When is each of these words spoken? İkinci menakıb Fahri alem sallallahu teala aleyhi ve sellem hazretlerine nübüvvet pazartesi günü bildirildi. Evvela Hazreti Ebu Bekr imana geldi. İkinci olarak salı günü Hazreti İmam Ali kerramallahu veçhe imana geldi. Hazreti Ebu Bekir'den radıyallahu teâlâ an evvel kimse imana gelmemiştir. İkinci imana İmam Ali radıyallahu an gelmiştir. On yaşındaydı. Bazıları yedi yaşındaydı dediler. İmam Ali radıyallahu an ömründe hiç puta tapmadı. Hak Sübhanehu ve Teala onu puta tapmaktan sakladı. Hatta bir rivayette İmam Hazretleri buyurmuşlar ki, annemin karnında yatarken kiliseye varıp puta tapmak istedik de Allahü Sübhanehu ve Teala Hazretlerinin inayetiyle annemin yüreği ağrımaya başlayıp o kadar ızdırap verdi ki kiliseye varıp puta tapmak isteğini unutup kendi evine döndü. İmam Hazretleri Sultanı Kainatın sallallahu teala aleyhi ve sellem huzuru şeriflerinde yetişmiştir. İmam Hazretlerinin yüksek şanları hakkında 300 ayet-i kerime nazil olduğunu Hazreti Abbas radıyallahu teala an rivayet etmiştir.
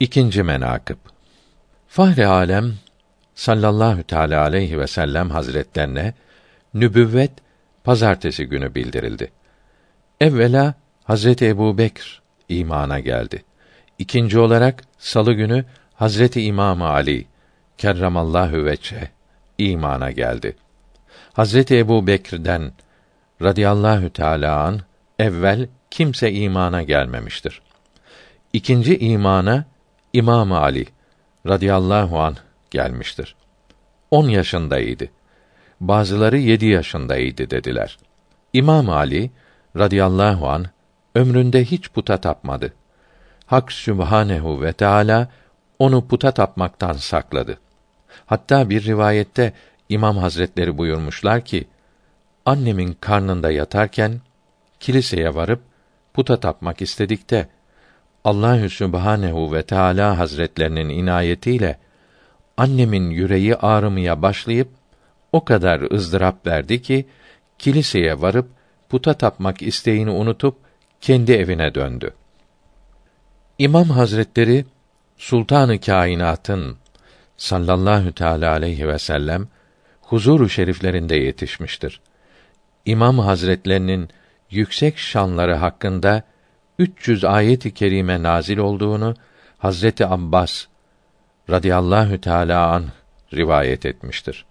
İkinci 0.00 0.42
menakıb 0.42 0.96
Fahri 1.88 2.26
alem 2.26 2.74
sallallahu 3.34 4.02
teala 4.02 4.42
aleyhi 4.42 4.80
ve 4.80 4.86
sellem 4.86 5.30
hazretlerine 5.30 6.14
nübüvvet 6.74 7.32
pazartesi 7.84 8.46
günü 8.46 8.74
bildirildi. 8.74 9.32
Evvela 10.20 10.74
Hazreti 11.04 11.46
Ebu 11.46 11.78
Bekr 11.78 12.22
imana 12.48 13.00
geldi. 13.00 13.44
İkinci 13.98 14.38
olarak 14.38 14.84
salı 14.98 15.32
günü 15.32 15.64
Hazreti 15.94 16.42
İmam 16.42 16.82
Ali 16.82 17.26
kerramallahu 17.78 18.64
veçhe 18.64 19.10
imana 19.58 20.10
geldi. 20.10 20.56
Hazreti 21.32 21.78
Ebu 21.78 22.06
Bekir'den 22.06 22.72
radıyallahu 23.42 24.10
teâlâ 24.10 24.62
an 24.62 24.80
evvel 25.18 25.68
kimse 25.90 26.32
imana 26.32 26.82
gelmemiştir. 26.82 27.62
İkinci 28.52 28.98
imana 28.98 29.64
İmam 30.12 30.52
Ali 30.52 30.86
radıyallahu 31.46 32.20
an 32.20 32.36
gelmiştir. 32.70 33.36
On 34.10 34.28
yaşındaydı. 34.28 35.08
Bazıları 35.80 36.38
yedi 36.38 36.66
yaşındaydı 36.66 37.50
dediler. 37.50 37.98
İmam 38.52 38.90
Ali 38.90 39.30
radıyallahu 39.76 40.48
an 40.48 40.66
ömründe 41.14 41.64
hiç 41.64 41.90
puta 41.90 42.16
tapmadı. 42.16 42.72
Hak 43.46 43.72
Sübhanehu 43.72 44.62
ve 44.62 44.72
Teala 44.72 45.28
onu 45.78 46.08
puta 46.08 46.30
tapmaktan 46.30 46.92
sakladı. 46.92 47.58
Hatta 48.26 48.70
bir 48.70 48.84
rivayette 48.84 49.52
İmam 49.88 50.16
Hazretleri 50.16 50.78
buyurmuşlar 50.78 51.44
ki, 51.44 51.68
annemin 52.46 52.96
karnında 53.00 53.50
yatarken 53.50 54.20
kiliseye 54.80 55.34
varıp 55.34 55.60
puta 56.14 56.40
tapmak 56.40 56.82
istedik 56.82 57.30
de 57.30 57.48
Allahü 58.28 58.70
Sübhanehu 58.70 59.52
ve 59.52 59.62
Teala 59.62 60.18
Hazretlerinin 60.18 60.88
inayetiyle 60.88 61.78
annemin 62.56 63.10
yüreği 63.10 63.56
ağrımaya 63.56 64.22
başlayıp 64.22 64.68
o 65.32 65.44
kadar 65.44 65.92
ızdırap 65.92 66.46
verdi 66.46 66.82
ki 66.82 67.06
kiliseye 67.58 68.20
varıp 68.20 68.48
puta 68.88 69.14
tapmak 69.14 69.62
isteğini 69.62 70.10
unutup 70.10 70.56
kendi 71.00 71.32
evine 71.32 71.74
döndü. 71.74 72.14
İmam 73.58 73.90
Hazretleri 73.90 74.64
Sultanı 75.16 75.80
Kainatın 75.80 76.76
sallallahu 77.36 78.12
teala 78.12 78.52
aleyhi 78.52 78.88
ve 78.88 78.98
sellem 78.98 79.48
huzuru 80.00 80.48
şeriflerinde 80.48 81.16
yetişmiştir. 81.16 82.00
İmam 82.84 83.18
Hazretlerinin 83.18 84.08
yüksek 84.50 84.98
şanları 84.98 85.54
hakkında 85.54 86.22
300 86.78 87.24
ayet-i 87.24 87.74
kerime 87.74 88.22
nazil 88.22 88.58
olduğunu 88.58 89.14
Hazreti 89.58 90.06
Abbas 90.06 90.66
radıyallahu 91.50 92.20
teala 92.20 92.72
an 92.72 92.84
rivayet 93.34 93.86
etmiştir. 93.86 94.44